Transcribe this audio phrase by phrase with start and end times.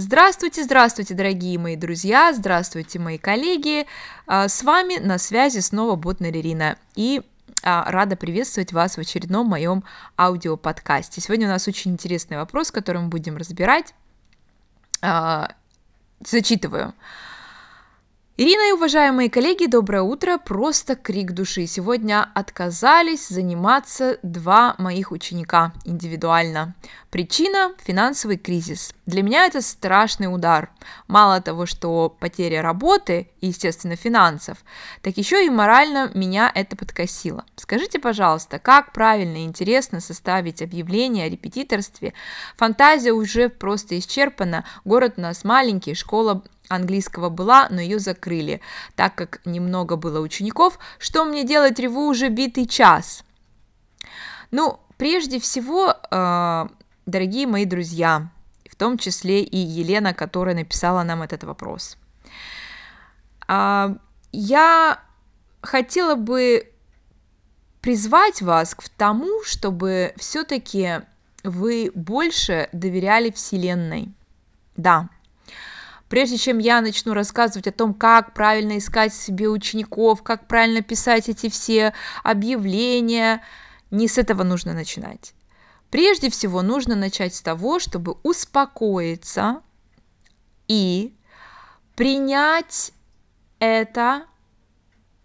[0.00, 3.86] Здравствуйте, здравствуйте, дорогие мои друзья, здравствуйте, мои коллеги.
[4.26, 6.78] А, с вами на связи снова Ботнер Ирина.
[6.96, 7.20] И
[7.62, 9.84] а, рада приветствовать вас в очередном моем
[10.16, 11.20] аудиоподкасте.
[11.20, 13.94] Сегодня у нас очень интересный вопрос, который мы будем разбирать.
[15.02, 15.50] А,
[16.24, 16.94] зачитываю.
[18.42, 21.66] Ирина и уважаемые коллеги, доброе утро, просто крик души.
[21.66, 26.74] Сегодня отказались заниматься два моих ученика индивидуально.
[27.10, 28.94] Причина– финансовый кризис.
[29.04, 30.70] Для меня это страшный удар.
[31.06, 34.64] Мало того, что потеря работы и, естественно, финансов,
[35.02, 37.44] так еще и морально меня это подкосило.
[37.56, 42.14] Скажите, пожалуйста, как правильно и интересно составить объявление о репетиторстве?
[42.56, 48.60] Фантазия уже просто исчерпана, город у нас маленький, школа английского была, но ее закрыли,
[48.94, 50.78] так как немного было учеников.
[50.98, 53.24] Что мне делать, реву уже битый час?
[54.50, 56.66] Ну, прежде всего, э,
[57.06, 58.30] дорогие мои друзья,
[58.70, 61.96] в том числе и Елена, которая написала нам этот вопрос.
[63.48, 63.94] Э,
[64.32, 65.00] я
[65.60, 66.70] хотела бы
[67.80, 71.00] призвать вас к тому, чтобы все-таки
[71.42, 74.12] вы больше доверяли Вселенной.
[74.76, 75.08] Да,
[76.10, 81.28] Прежде чем я начну рассказывать о том, как правильно искать себе учеников, как правильно писать
[81.28, 81.94] эти все
[82.24, 83.44] объявления,
[83.92, 85.34] не с этого нужно начинать.
[85.88, 89.62] Прежде всего нужно начать с того, чтобы успокоиться
[90.66, 91.14] и
[91.94, 92.90] принять
[93.60, 94.24] это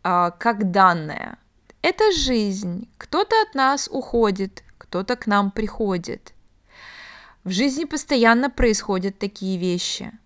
[0.04, 1.40] а, как данное.
[1.82, 2.88] Это жизнь.
[3.00, 6.36] Кто-то от нас уходит, кто-то к нам приходит.
[7.44, 10.12] В жизни постоянно происходят такие вещи–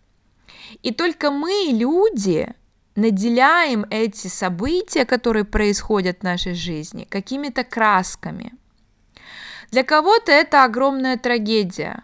[0.83, 2.53] и только мы, люди,
[2.95, 8.53] наделяем эти события, которые происходят в нашей жизни, какими-то красками.
[9.71, 12.03] Для кого-то это огромная трагедия.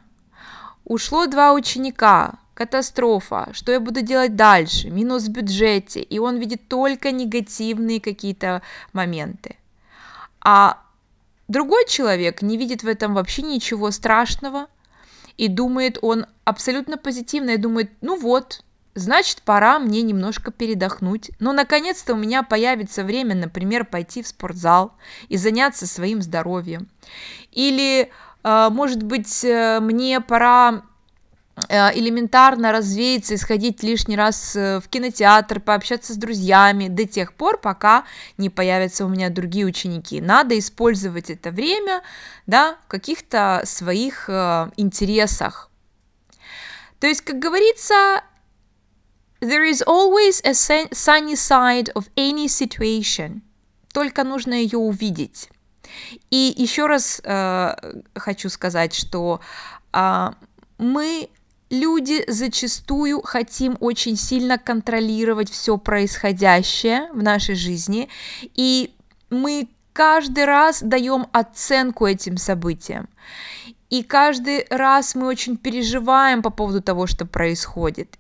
[0.84, 6.68] Ушло два ученика, катастрофа, что я буду делать дальше, минус в бюджете, и он видит
[6.68, 8.62] только негативные какие-то
[8.94, 9.58] моменты.
[10.42, 10.82] А
[11.48, 14.68] другой человек не видит в этом вообще ничего страшного,
[15.38, 18.64] и думает он абсолютно позитивно, и думает, ну вот,
[18.94, 21.32] значит, пора мне немножко передохнуть.
[21.40, 24.94] Но, наконец-то, у меня появится время, например, пойти в спортзал
[25.28, 26.88] и заняться своим здоровьем.
[27.52, 28.12] Или,
[28.44, 30.84] э, может быть, э, мне пора
[31.70, 38.04] элементарно развеяться и сходить лишний раз в кинотеатр, пообщаться с друзьями до тех пор, пока
[38.38, 40.20] не появятся у меня другие ученики.
[40.20, 42.02] Надо использовать это время
[42.46, 45.70] да, в каких-то своих интересах.
[47.00, 48.22] То есть, как говорится,
[49.42, 53.42] There is always a sunny side of any situation.
[53.94, 55.50] Только нужно ее увидеть.
[56.32, 57.76] И еще раз э,
[58.16, 59.42] хочу сказать, что
[59.94, 60.32] э,
[60.78, 61.30] мы
[61.80, 68.10] люди зачастую хотим очень сильно контролировать все происходящее в нашей жизни,
[68.56, 68.94] и
[69.30, 73.08] мы каждый раз даем оценку этим событиям.
[73.90, 78.18] И каждый раз мы очень переживаем по поводу того, что происходит.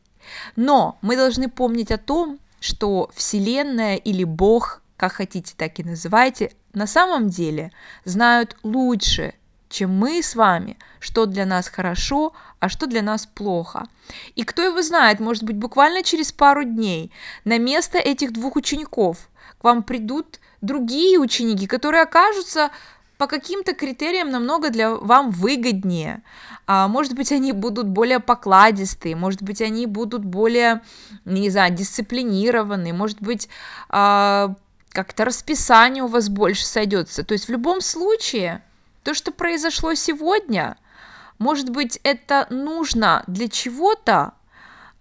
[0.55, 6.51] Но мы должны помнить о том, что Вселенная или Бог, как хотите, так и называйте,
[6.73, 7.72] на самом деле
[8.05, 9.33] знают лучше,
[9.69, 13.87] чем мы с вами, что для нас хорошо, а что для нас плохо.
[14.35, 17.11] И кто его знает, может быть, буквально через пару дней
[17.43, 22.71] на место этих двух учеников к вам придут другие ученики, которые окажутся
[23.17, 26.21] по каким-то критериям намного для вам выгоднее.
[26.67, 30.81] А, может быть, они будут более покладистые, может быть, они будут более,
[31.23, 33.47] не знаю, дисциплинированные, может быть,
[33.89, 34.55] а,
[34.89, 37.23] как-то расписание у вас больше сойдется.
[37.23, 38.61] То есть в любом случае,
[39.05, 40.77] то, что произошло сегодня,
[41.38, 44.33] может быть, это нужно для чего-то,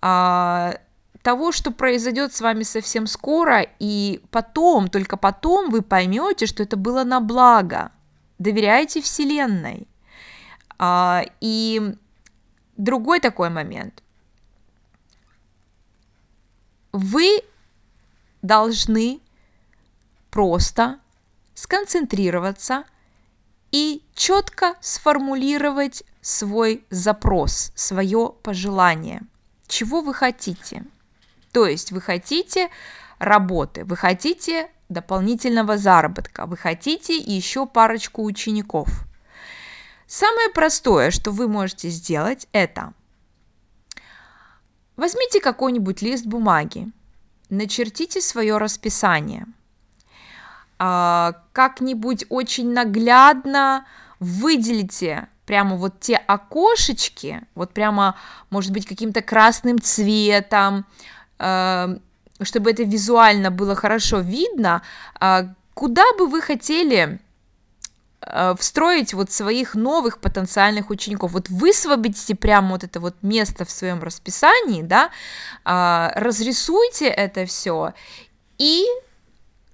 [0.03, 0.75] а,
[1.22, 6.76] того, что произойдет с вами совсем скоро, и потом, только потом вы поймете, что это
[6.76, 7.92] было на благо
[8.38, 9.88] доверяйте Вселенной.
[10.78, 11.97] А, и
[12.76, 14.03] другой такой момент.
[16.92, 17.41] Вы
[18.42, 19.21] должны
[20.30, 20.98] просто
[21.54, 22.84] сконцентрироваться
[23.74, 29.22] и четко сформулировать свой запрос, свое пожелание.
[29.66, 30.84] Чего вы хотите?
[31.50, 32.68] То есть вы хотите
[33.18, 38.88] работы, вы хотите дополнительного заработка, вы хотите еще парочку учеников.
[40.06, 42.92] Самое простое, что вы можете сделать, это
[44.94, 46.92] возьмите какой-нибудь лист бумаги,
[47.50, 49.47] начертите свое расписание,
[50.76, 53.86] как-нибудь очень наглядно
[54.21, 58.16] выделите прямо вот те окошечки, вот прямо,
[58.50, 60.86] может быть, каким-то красным цветом,
[61.38, 61.98] э,
[62.42, 64.82] чтобы это визуально было хорошо видно,
[65.21, 67.20] э, куда бы вы хотели
[68.20, 71.32] э, встроить вот своих новых потенциальных учеников.
[71.32, 75.10] Вот высвободите прямо вот это вот место в своем расписании, да,
[75.65, 77.92] э, разрисуйте это все
[78.56, 78.86] и,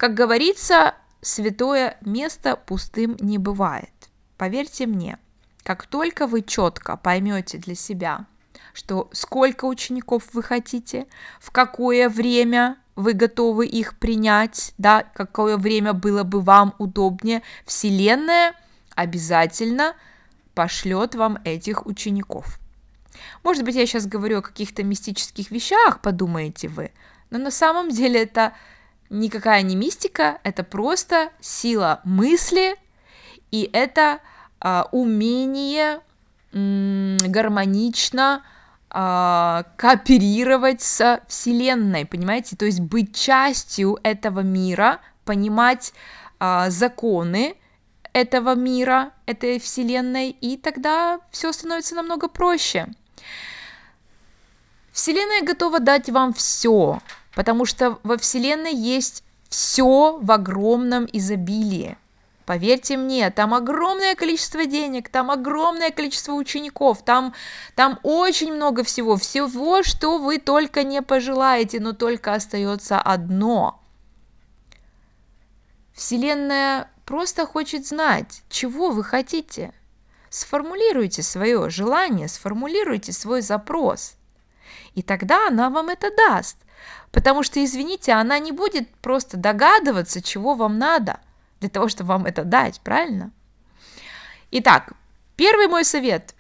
[0.01, 3.93] как говорится, святое место пустым не бывает.
[4.39, 5.19] Поверьте мне,
[5.63, 8.25] как только вы четко поймете для себя,
[8.73, 11.07] что сколько учеников вы хотите,
[11.39, 18.55] в какое время вы готовы их принять, да, какое время было бы вам удобнее, Вселенная
[18.95, 19.95] обязательно
[20.55, 22.59] пошлет вам этих учеников.
[23.43, 26.91] Может быть, я сейчас говорю о каких-то мистических вещах, подумаете вы,
[27.29, 28.55] но на самом деле это
[29.11, 32.77] никакая не мистика, это просто сила мысли,
[33.51, 34.21] и это
[34.61, 36.01] а, умение
[36.53, 38.43] м, гармонично
[38.89, 42.57] а, кооперировать с Вселенной, понимаете?
[42.57, 45.93] То есть быть частью этого мира, понимать
[46.39, 47.57] а, законы
[48.13, 52.89] этого мира, этой Вселенной, и тогда все становится намного проще.
[54.93, 57.01] Вселенная готова дать вам все,
[57.41, 61.97] потому что во Вселенной есть все в огромном изобилии.
[62.45, 67.33] Поверьте мне, там огромное количество денег, там огромное количество учеников, там,
[67.75, 73.81] там очень много всего, всего, что вы только не пожелаете, но только остается одно.
[75.95, 79.73] Вселенная просто хочет знать, чего вы хотите.
[80.29, 84.17] Сформулируйте свое желание, сформулируйте свой запрос.
[84.95, 86.59] И тогда она вам это даст.
[87.13, 91.21] Потому что, извините, она не будет просто догадываться, чего вам надо,
[91.61, 93.33] для того, чтобы вам это дать, правильно?
[94.53, 94.93] Итак,
[95.37, 96.35] первый мой совет.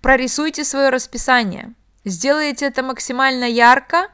[0.00, 1.72] Прорисуйте свое расписание.
[2.04, 4.08] Сделайте это максимально ярко,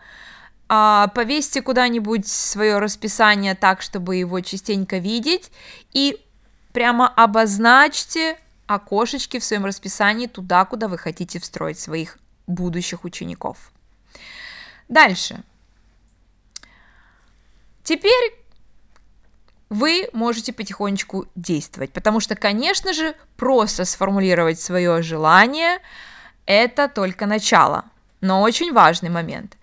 [0.69, 5.51] а, повесьте куда-нибудь свое расписание так, чтобы его частенько видеть,
[5.93, 6.25] и
[6.73, 13.73] прямо обозначьте окошечки в своем расписании туда, куда вы хотите встроить своих будущих учеников.
[14.89, 15.43] Дальше.
[17.91, 18.39] Теперь
[19.69, 25.81] вы можете потихонечку действовать, потому что, конечно же, просто сформулировать свое желание–
[26.47, 27.85] это только начало,
[28.21, 29.57] но очень важный момент.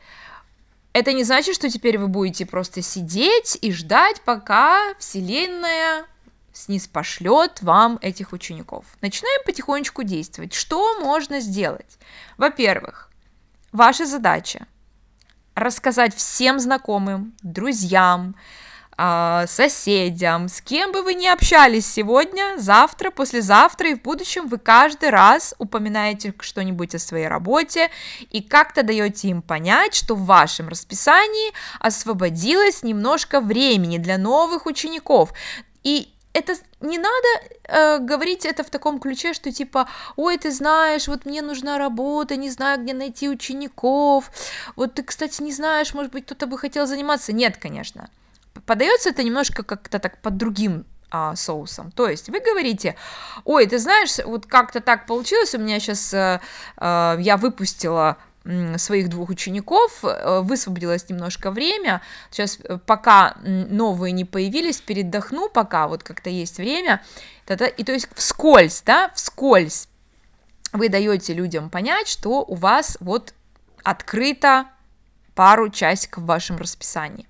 [0.91, 6.05] Это не значит, что теперь вы будете просто сидеть и ждать, пока Вселенная
[6.51, 8.83] сниз пошлет вам этих учеников.
[8.99, 10.53] Начинаем потихонечку действовать.
[10.53, 11.97] Что можно сделать?
[12.35, 13.09] Во-первых,
[13.71, 14.67] ваша задача
[15.57, 18.35] рассказать всем знакомым, друзьям,
[18.99, 24.57] а, соседям, с кем бы вы ни общались сегодня, завтра, послезавтра и в будущем, вы
[24.57, 27.89] каждый раз упоминаете что-нибудь о своей работе
[28.31, 35.31] и как-то даете им понять, что в вашем расписании освободилось немножко времени для новых учеников.
[35.83, 37.27] И это не надо
[37.63, 42.35] э, говорить это в таком ключе, что типа, ой, ты знаешь, вот мне нужна работа,
[42.35, 44.31] не знаю, где найти учеников,
[44.75, 47.33] вот ты, кстати, не знаешь, может быть, кто-то бы хотел заниматься.
[47.33, 48.09] Нет, конечно.
[48.65, 51.91] Подается это немножко как-то так под другим а, соусом.
[51.91, 52.95] То есть вы говорите,
[53.45, 56.41] ой, ты знаешь, вот как-то так получилось, у меня сейчас, э,
[56.77, 58.17] э, я выпустила
[58.77, 65.87] своих двух учеников, э, высвободилось немножко время, сейчас э, пока новые не появились, передохну, пока
[65.87, 67.03] вот как-то есть время,
[67.47, 69.89] и то есть вскользь, да, вскользь
[70.73, 73.33] вы даете людям понять, что у вас вот
[73.83, 74.67] открыто
[75.35, 77.27] пару часиков в вашем расписании.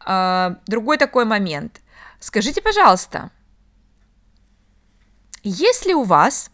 [0.00, 1.80] А, другой такой момент.
[2.20, 3.30] Скажите, пожалуйста,
[5.42, 6.50] есть ли у вас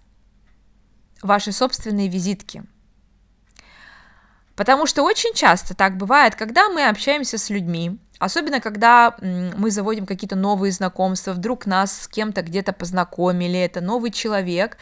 [1.23, 2.65] ваши собственные визитки–
[4.61, 10.05] Потому что очень часто так бывает, когда мы общаемся с людьми, Особенно, когда мы заводим
[10.05, 14.77] какие-то новые знакомства, вдруг нас с кем-то где-то познакомили, это новый человек.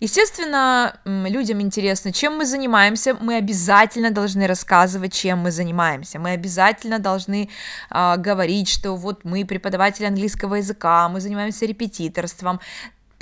[0.00, 6.18] Естественно, людям интересно, чем мы занимаемся, мы обязательно должны рассказывать, чем мы занимаемся.
[6.18, 7.48] Мы обязательно должны
[7.90, 12.60] э, говорить, что вот мы преподаватель английского языка, мы занимаемся репетиторством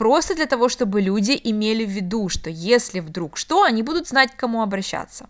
[0.03, 4.33] просто для того, чтобы люди имели в виду, что если вдруг что, они будут знать,
[4.33, 5.29] к кому обращаться.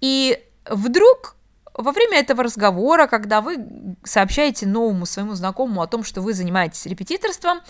[0.00, 1.36] И вдруг
[1.74, 3.58] во время этого разговора, когда вы
[4.02, 7.60] сообщаете новому своему знакомому о том, что вы занимаетесь репетиторством,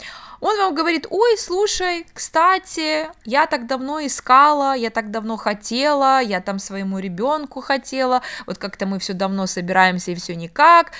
[0.41, 6.41] он вам говорит, ой, слушай, кстати, я так давно искала, я так давно хотела, я
[6.41, 10.93] там своему ребенку хотела, вот как-то мы все давно собираемся и все никак.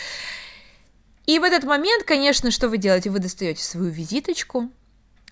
[1.27, 3.11] И в этот момент, конечно, что вы делаете?
[3.11, 4.69] Вы достаете свою визиточку,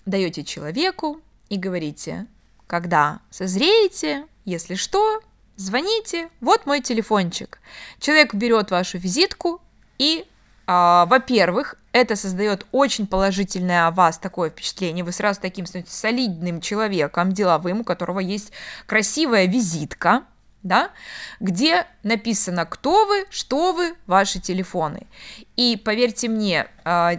[0.09, 2.27] даете человеку и говорите,
[2.67, 5.21] когда созреете, если что,
[5.55, 7.59] звоните, вот мой телефончик.
[7.99, 9.61] Человек берет вашу визитку
[9.97, 10.25] и,
[10.67, 15.03] а, во-первых, это создает очень положительное о вас такое впечатление.
[15.03, 18.51] Вы сразу таким становитесь солидным человеком, деловым, у которого есть
[18.85, 20.23] красивая визитка,
[20.61, 20.91] да,
[21.39, 25.07] где написано, кто вы, что вы, ваши телефоны.
[25.55, 27.13] И поверьте мне, а,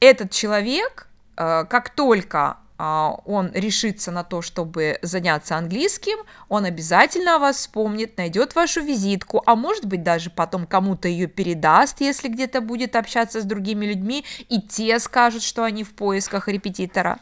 [0.00, 1.07] этот человек,
[1.38, 6.18] как только а, он решится на то, чтобы заняться английским,
[6.48, 11.26] он обязательно о вас вспомнит, найдет вашу визитку, а может быть даже потом кому-то ее
[11.26, 16.46] передаст, если где-то будет общаться с другими людьми, и те скажут, что они в поисках
[16.46, 17.18] репетитора.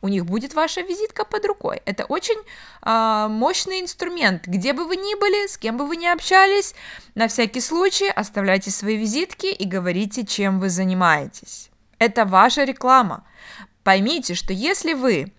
[0.00, 1.82] У них будет ваша визитка под рукой.
[1.84, 2.38] Это очень
[2.82, 4.46] э, мощный инструмент.
[4.46, 6.74] Где бы вы ни были, с кем бы вы ни общались,
[7.16, 11.67] на всякий случай оставляйте свои визитки и говорите, чем вы занимаетесь.
[11.98, 13.24] Это ваша реклама.
[13.82, 15.32] Поймите, что если вы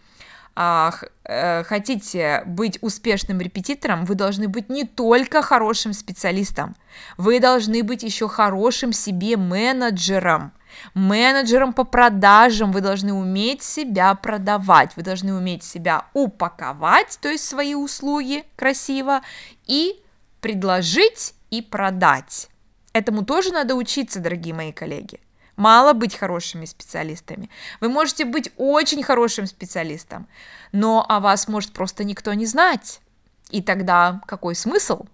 [0.55, 0.91] а,
[1.23, 6.75] э, хотите быть успешным репетитором, вы должны быть не только хорошим специалистом,
[7.17, 10.51] вы должны быть еще хорошим себе менеджером.
[10.93, 17.47] Менеджером по продажам вы должны уметь себя продавать, вы должны уметь себя упаковать, то есть
[17.47, 19.21] свои услуги красиво,
[19.65, 20.01] и
[20.41, 22.49] предложить и продать.
[22.91, 25.19] Этому тоже надо учиться, дорогие мои коллеги.
[25.59, 27.49] Мало быть хорошими специалистами.
[27.81, 30.25] Вы можете быть очень хорошим специалистом,
[30.71, 33.01] но о вас может просто никто не знать.
[33.49, 35.05] И тогда какой смысл?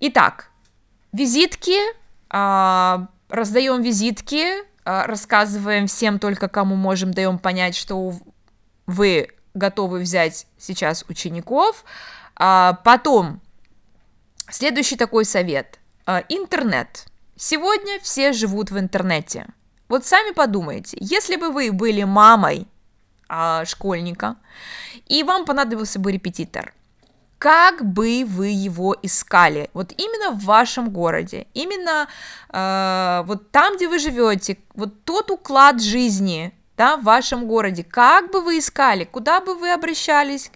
[0.00, 0.50] Итак,
[1.12, 1.78] визитки,
[2.32, 8.12] э, раздаем визитки, э, рассказываем всем только кому можем, даем понять, что
[8.88, 11.84] вы готовы взять сейчас учеников.
[12.40, 13.40] Э, потом,
[14.50, 15.78] следующий такой совет.
[16.28, 17.06] Интернет.
[17.36, 19.46] Сегодня все живут в интернете.
[19.88, 22.66] Вот сами подумайте, если бы вы были мамой
[23.28, 24.36] а, школьника,
[25.06, 26.72] и вам понадобился бы репетитор,
[27.38, 29.68] как бы вы его искали?
[29.74, 32.08] Вот именно в вашем городе, именно
[32.50, 38.30] э, вот там, где вы живете, вот тот уклад жизни, да, в вашем городе, как
[38.30, 40.50] бы вы искали, куда бы вы обращались,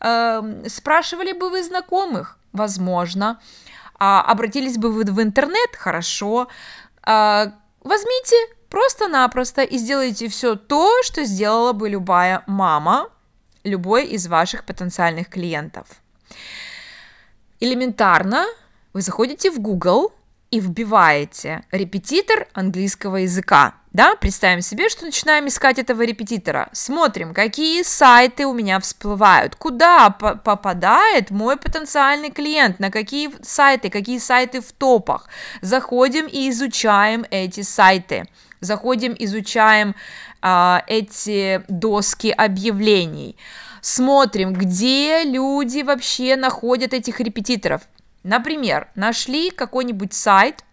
[0.00, 3.38] э, спрашивали бы вы знакомых, возможно,
[4.00, 6.48] а, обратились бы вы в интернет, хорошо.
[7.02, 7.52] А,
[7.82, 8.36] возьмите
[8.70, 13.10] просто-напросто и сделайте все то, что сделала бы любая мама,
[13.62, 15.86] любой из ваших потенциальных клиентов.
[17.60, 18.46] Элементарно
[18.94, 20.12] вы заходите в Google
[20.50, 23.74] и вбиваете репетитор английского языка.
[23.92, 26.68] Да, представим себе, что начинаем искать этого репетитора.
[26.72, 33.90] Смотрим, какие сайты у меня всплывают, куда по попадает мой потенциальный клиент, на какие сайты,
[33.90, 35.28] какие сайты в топах.
[35.60, 38.28] Заходим и изучаем эти сайты.
[38.60, 39.96] Заходим, изучаем
[40.40, 43.36] а, эти доски объявлений.
[43.80, 47.82] Смотрим, где люди вообще находят этих репетиторов.
[48.22, 50.64] Например, нашли какой-нибудь сайт,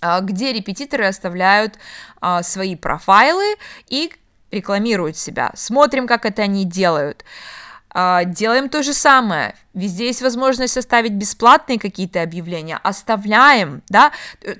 [0.00, 1.78] а, где репетиторы оставляют
[2.20, 3.56] а, свои профайлы
[3.88, 4.12] и
[4.50, 5.50] рекламируют себя.
[5.54, 7.24] Смотрим, как это они делают.
[7.90, 9.54] А, делаем то же самое.
[9.74, 12.78] Везде есть возможность оставить бесплатные какие-то объявления.
[12.82, 14.12] Оставляем, да.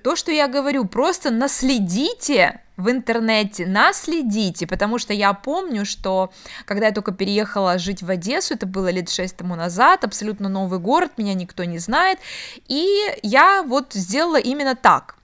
[0.03, 6.31] То, что я говорю, просто наследите в интернете, наследите, потому что я помню, что
[6.65, 10.79] когда я только переехала жить в Одессу, это было лет шесть тому назад, абсолютно новый
[10.79, 12.19] город, меня никто не знает,
[12.69, 12.87] и
[13.23, 15.16] я вот сделала именно так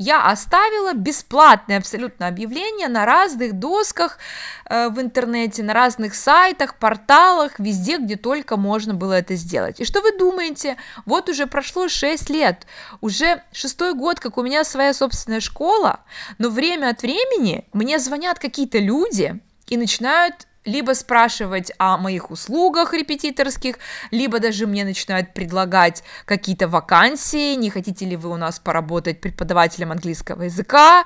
[0.00, 4.16] я оставила бесплатное абсолютно объявление на разных досках
[4.64, 9.78] э, в интернете, на разных сайтах, порталах, везде, где только можно было это сделать.
[9.78, 10.78] И что вы думаете?
[11.04, 12.66] Вот уже прошло 6 лет,
[13.02, 16.00] уже шестой год, как у меня своя собственная школа,
[16.38, 22.92] но время от времени мне звонят какие-то люди и начинают либо спрашивать о моих услугах
[22.92, 23.78] репетиторских,
[24.10, 29.92] либо даже мне начинают предлагать какие-то вакансии, не хотите ли вы у нас поработать преподавателем
[29.92, 31.04] английского языка,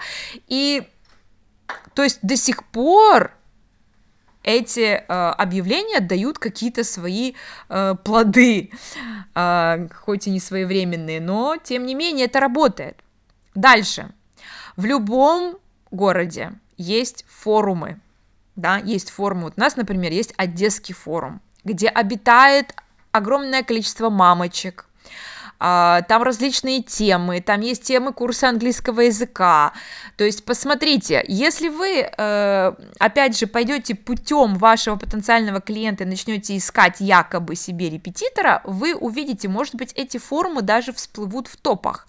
[0.49, 0.89] и
[1.95, 3.33] то есть до сих пор
[4.43, 7.33] эти э, объявления дают какие-то свои
[7.69, 8.71] э, плоды,
[9.35, 12.99] э, хоть и не своевременные, но тем не менее это работает.
[13.55, 14.11] Дальше.
[14.77, 15.57] В любом
[15.91, 18.01] городе есть форумы,
[18.57, 19.45] да, есть форумы.
[19.45, 22.75] Вот у нас, например, есть Одесский форум, где обитает
[23.13, 24.87] огромное количество мамочек,
[25.61, 29.73] а, там различные темы, там есть темы курса английского языка.
[30.17, 36.57] То есть посмотрите, если вы, э, опять же, пойдете путем вашего потенциального клиента и начнете
[36.57, 42.07] искать якобы себе репетитора, вы увидите, может быть, эти форумы даже всплывут в топах.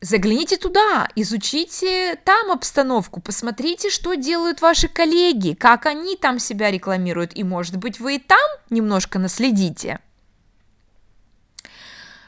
[0.00, 7.32] Загляните туда, изучите там обстановку, посмотрите, что делают ваши коллеги, как они там себя рекламируют,
[7.34, 8.38] и, может быть, вы и там
[8.70, 10.00] немножко наследите.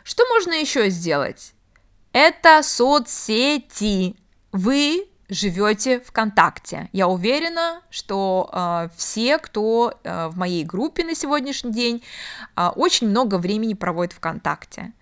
[0.02, 1.52] Что можно еще сделать?
[2.12, 4.16] Это соцсети.
[4.52, 6.88] Вы живете ВКонтакте.
[6.92, 12.02] Я уверена, что э, все, кто э, в моей группе на сегодняшний день,
[12.56, 14.92] э, очень много времени проводит ВКонтакте.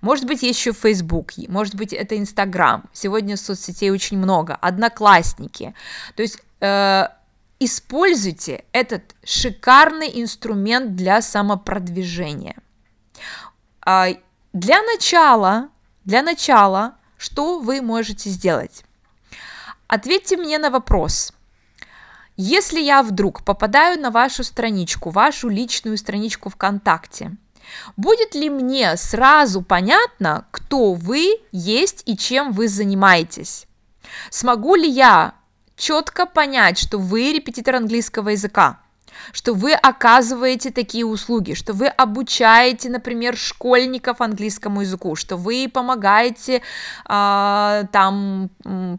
[0.00, 2.84] Может быть, еще Facebook, может быть, это Инстаграм.
[2.92, 4.54] Сегодня соцсетей очень много.
[4.54, 5.74] Одноклассники.
[6.16, 7.08] То есть э,
[7.58, 12.56] используйте этот шикарный инструмент для самопродвижения.
[13.86, 14.14] Э,
[14.52, 15.68] для начала,
[16.04, 18.84] для начала, что вы можете сделать?
[19.86, 21.32] Ответьте мне на вопрос.
[22.36, 27.36] Если я вдруг попадаю на вашу страничку, вашу личную страничку ВКонтакте,
[27.96, 33.66] Будет ли мне сразу понятно, кто вы есть и чем вы занимаетесь?
[34.30, 35.34] Смогу ли я
[35.76, 38.80] четко понять, что вы репетитор английского языка?
[39.32, 46.62] Что вы оказываете такие услуги, что вы обучаете, например, школьников английскому языку, что вы помогаете
[47.08, 48.50] э, там,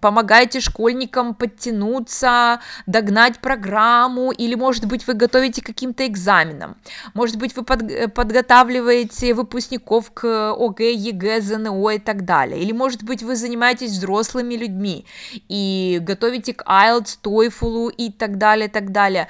[0.02, 6.76] помогаете школьникам подтянуться, догнать программу, или, может быть, вы готовите к каким-то экзаменам,
[7.14, 13.04] может быть, вы под, подготавливаете выпускников к ОГЭ, ЕГЭ, ЗНО и так далее, или, может
[13.04, 15.06] быть, вы занимаетесь взрослыми людьми
[15.50, 19.28] и готовите к IELTS, TOEFL и так далее, и так далее.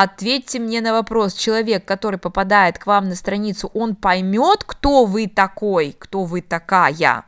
[0.00, 5.26] Ответьте мне на вопрос, человек, который попадает к вам на страницу, он поймет, кто вы
[5.26, 7.24] такой, кто вы такая?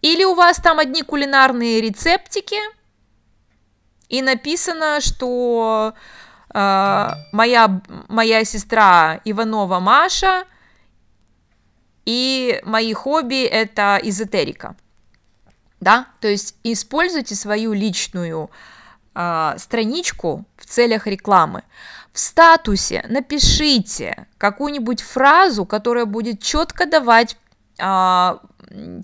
[0.00, 2.56] Или у вас там одни кулинарные рецептики,
[4.08, 5.92] и написано, что
[6.54, 10.44] э, моя, моя сестра Иванова Маша,
[12.06, 14.74] и мои хобби это эзотерика.
[15.80, 18.77] Да, то есть используйте свою личную э,
[19.58, 21.62] страничку в целях рекламы.
[22.12, 27.36] В статусе напишите какую-нибудь фразу, которая будет четко давать
[27.78, 28.38] э,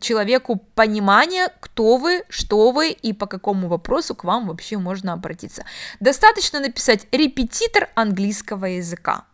[0.00, 5.64] человеку понимание, кто вы, что вы и по какому вопросу к вам вообще можно обратиться.
[6.00, 9.24] Достаточно написать репетитор английского языка.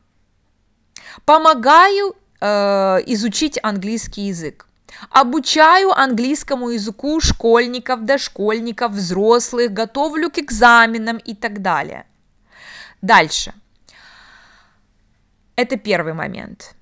[1.24, 2.46] Помогаю э,
[3.06, 4.66] изучить английский язык.
[5.10, 12.06] Обучаю английскому языку школьников, дошкольников, взрослых, готовлю к экзаменам и так далее.
[13.02, 13.52] Дальше.
[15.56, 16.74] Это первый момент.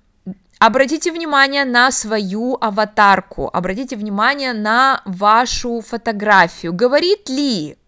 [0.58, 6.72] Обратите внимание на свою аватарку, обратите внимание на вашу фотографию.
[6.72, 7.78] Говорит ли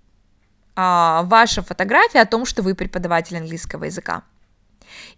[0.76, 4.22] а, ваша фотография о том, что вы преподаватель английского языка?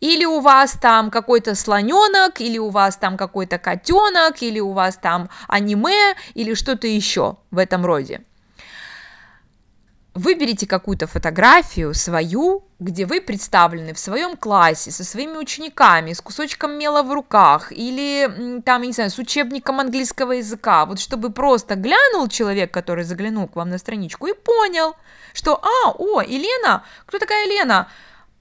[0.00, 4.96] Или у вас там какой-то слоненок, или у вас там какой-то котенок, или у вас
[4.96, 8.22] там аниме, или что-то еще в этом роде.
[10.14, 16.72] Выберите какую-то фотографию свою, где вы представлены в своем классе со своими учениками, с кусочком
[16.78, 22.28] мела в руках или там, не знаю, с учебником английского языка, вот чтобы просто глянул
[22.28, 24.96] человек, который заглянул к вам на страничку и понял,
[25.32, 27.88] что, а, о, Елена, кто такая Елена?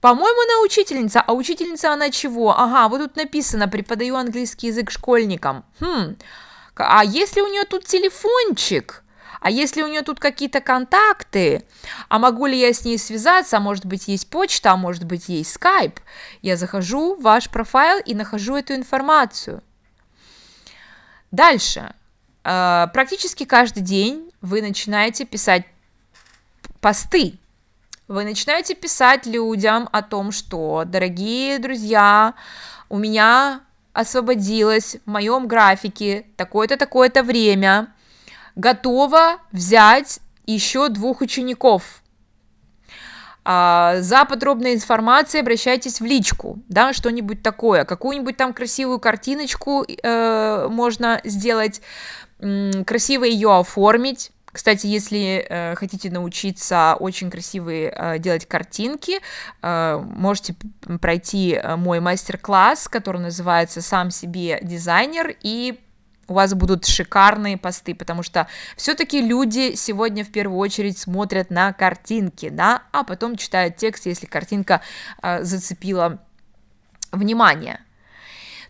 [0.02, 1.22] По-моему, она учительница.
[1.22, 2.58] А учительница она чего?
[2.58, 5.64] Ага, вот тут написано, преподаю английский язык школьникам.
[5.80, 6.18] Хм,
[6.76, 9.04] а если у нее тут телефончик?
[9.40, 11.64] А если у нее тут какие-то контакты?
[12.10, 13.58] А могу ли я с ней связаться?
[13.58, 16.00] А может быть, есть почта, а может быть, есть скайп?
[16.42, 19.64] Я захожу в ваш профайл и нахожу эту информацию.
[21.32, 21.94] Дальше.
[22.44, 25.66] Э, практически каждый день вы начинаете писать
[26.80, 27.40] посты
[28.12, 32.34] вы начинаете писать людям о том, что, дорогие друзья,
[32.90, 33.62] у меня
[33.94, 37.94] освободилось в моем графике такое-то, такое-то время,
[38.56, 42.04] готова взять еще двух учеников.
[43.46, 50.68] А, за подробной информацией обращайтесь в личку, да, что-нибудь такое, какую-нибудь там красивую картиночку э,
[50.70, 51.82] можно сделать,
[52.40, 59.20] красиво ее оформить, кстати, если э, хотите научиться очень красивые э, делать картинки,
[59.62, 60.56] э, можете
[61.00, 65.80] пройти э, мой мастер-класс, который называется «Сам себе дизайнер», и
[66.28, 71.74] у вас будут шикарные посты, потому что все-таки люди сегодня в первую очередь смотрят на
[71.74, 74.82] картинки, да, а потом читают текст, если картинка
[75.22, 76.20] э, зацепила
[77.12, 77.82] внимание.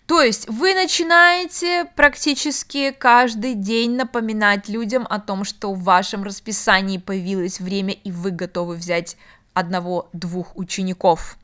[0.06, 6.98] То есть вы начинаете практически каждый день напоминать людям о том, что в вашем расписании
[6.98, 9.16] появилось время, и вы готовы взять
[9.54, 11.38] одного-двух учеников.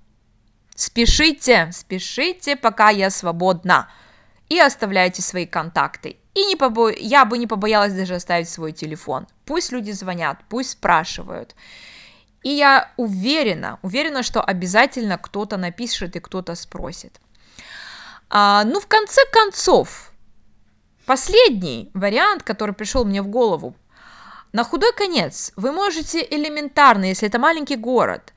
[0.75, 3.89] Спешите, спешите, пока я свободна.
[4.49, 6.17] И оставляйте свои контакты.
[6.33, 6.91] И не побо...
[6.91, 9.27] я бы не побоялась даже оставить свой телефон.
[9.45, 11.55] Пусть люди звонят, пусть спрашивают.
[12.43, 17.19] И я уверена, уверена, что обязательно кто-то напишет и кто-то спросит.
[18.29, 20.11] А, ну, в конце концов,
[21.05, 23.75] последний вариант, который пришел мне в голову,
[24.53, 28.33] на худой конец вы можете элементарно, если это маленький город,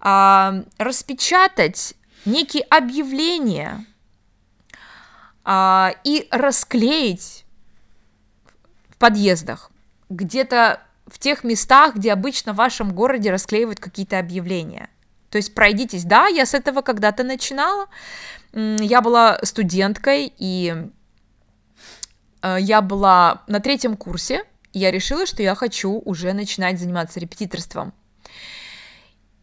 [0.00, 1.94] а, распечатать
[2.24, 3.84] некие объявления
[5.44, 7.44] а, и расклеить
[8.88, 9.70] в подъездах,
[10.10, 14.88] где-то в тех местах, где обычно в вашем городе расклеивают какие-то объявления.
[15.30, 16.04] То есть пройдитесь.
[16.04, 17.88] Да, я с этого когда-то начинала.
[18.54, 20.88] Я была студенткой, и
[22.40, 27.18] э, я была на третьем курсе, и я решила, что я хочу уже начинать заниматься
[27.18, 27.92] репетиторством.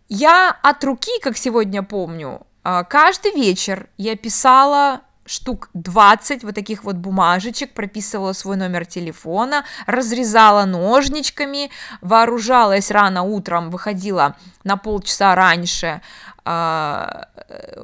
[0.07, 6.85] Я от руки, как сегодня помню, э, каждый вечер я писала штук 20 вот таких
[6.85, 11.69] вот бумажечек, прописывала свой номер телефона, разрезала ножничками,
[11.99, 16.01] вооружалась рано утром, выходила на полчаса раньше,
[16.45, 17.23] э,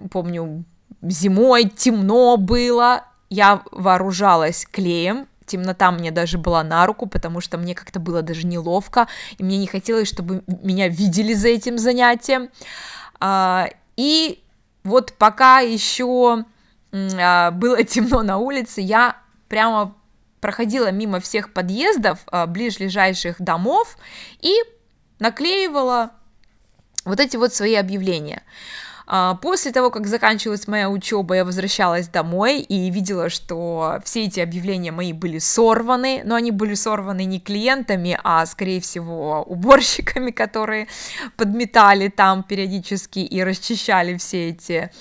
[0.09, 0.63] помню,
[1.09, 7.73] зимой темно было, я вооружалась клеем, темнота мне даже была на руку, потому что мне
[7.73, 12.49] как-то было даже неловко, и мне не хотелось, чтобы меня видели за этим занятием.
[13.19, 14.43] А, и
[14.83, 16.45] вот пока еще
[16.93, 19.17] а, было темно на улице, я
[19.47, 19.95] прямо
[20.41, 23.97] проходила мимо всех подъездов а, ближайших домов
[24.41, 24.53] и
[25.19, 26.11] наклеивала
[27.05, 28.43] вот эти вот свои объявления.
[29.09, 34.41] А, после того, как заканчивалась моя учеба, я возвращалась домой и видела, что все эти
[34.41, 40.87] объявления мои были сорваны, но они были сорваны не клиентами, а, скорее всего, уборщиками, которые
[41.37, 44.91] подметали там периодически и расчищали все эти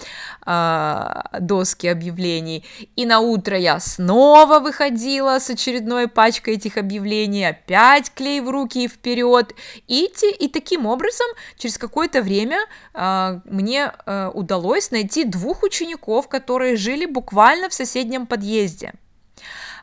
[0.46, 2.64] э, доски объявлений.
[2.94, 8.84] И на утро я снова выходила с очередной пачкой этих объявлений, опять клей в руки
[8.84, 9.52] и вперед.
[9.88, 11.26] И, и таким образом
[11.58, 12.58] через какое-то время
[12.94, 18.92] э, мне э, удалось найти двух учеников, которые жили буквально в соседнем подъезде.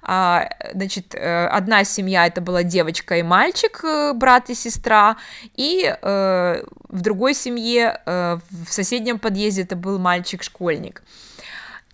[0.05, 5.15] А, значит, э, одна семья это была девочка и мальчик, э, брат и сестра,
[5.55, 11.03] и э, в другой семье в соседнем подъезде это был мальчик-школьник.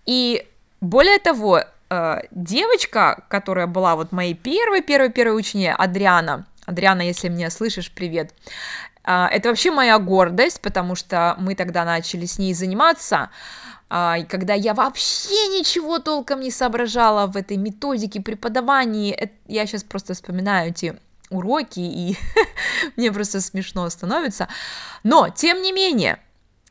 [0.06, 0.46] И
[0.80, 1.62] более того,
[2.30, 8.32] девочка, которая была вот моей первой, первой, первой ученицей, Адриана, Адриана, если меня слышишь, привет.
[9.12, 13.30] Это вообще моя гордость, потому что мы тогда начали с ней заниматься,
[13.92, 20.14] а, когда я вообще ничего толком не соображала в этой методике преподавания, я сейчас просто
[20.14, 20.96] вспоминаю эти
[21.28, 22.16] уроки, и
[22.96, 24.48] мне просто смешно становится.
[25.02, 26.20] Но, тем не менее,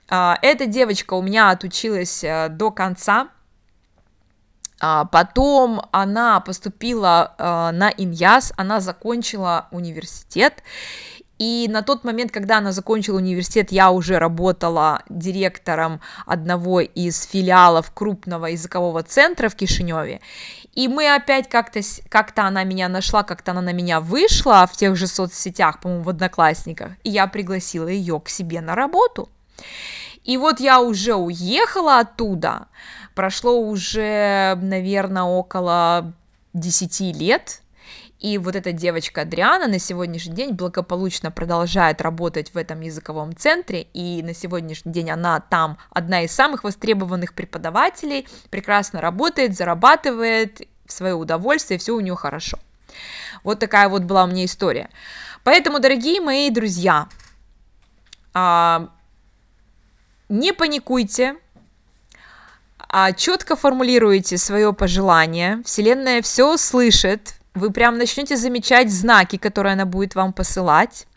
[0.08, 3.30] а, эта девочка у меня отучилась э, до конца,
[4.82, 10.63] а, Потом она поступила э, на Иньяс, она закончила университет,
[11.39, 17.91] и на тот момент, когда она закончила университет, я уже работала директором одного из филиалов
[17.93, 20.19] крупного языкового центра в Кишиневе.
[20.73, 24.97] И мы опять как-то, как-то она меня нашла, как-то она на меня вышла в тех
[24.97, 29.30] же соцсетях, по-моему, в Одноклассниках, и я пригласила ее к себе на работу.
[30.25, 32.67] И вот я уже уехала оттуда,
[33.15, 36.13] прошло уже, наверное, около
[36.54, 37.62] 10 лет,
[38.19, 43.84] и вот эта девочка Адриана на сегодняшний день благополучно продолжает работать в этом языковом центре,
[43.93, 50.91] и на сегодняшний день она там одна из самых востребованных преподавателей, прекрасно работает, зарабатывает в
[50.91, 52.60] свое удовольствие, все у нее хорошо.
[53.43, 54.89] Вот такая вот была у меня история.
[55.45, 57.08] Поэтому, дорогие мои друзья,
[58.34, 58.89] а,
[60.27, 61.38] не паникуйте,
[62.79, 65.62] а четко формулируйте свое пожелание.
[65.63, 71.07] Вселенная все слышит, вы прям начнете замечать знаки, которые она будет вам посылать,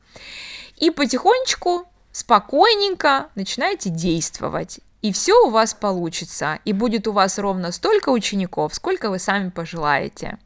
[0.76, 4.80] и потихонечку, спокойненько начинаете действовать.
[5.00, 9.50] И все у вас получится, и будет у вас ровно столько учеников, сколько вы сами
[9.50, 10.38] пожелаете.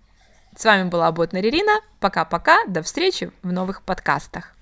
[0.56, 1.80] С вами была Ботнер Ирина.
[2.00, 4.55] Пока-пока, до встречи в новых подкастах.